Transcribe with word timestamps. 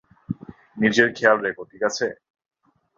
নিজের 0.77 1.07
খেয়াল 1.13 1.37
রেখো, 1.39 1.63
ঠিক 1.71 1.81
আছে? 1.83 2.07